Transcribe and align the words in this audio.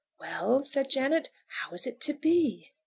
"Well," 0.19 0.63
said 0.63 0.89
Janet, 0.89 1.29
"how 1.45 1.73
is 1.75 1.85
it 1.85 2.01
to 2.01 2.13
be?" 2.13 2.73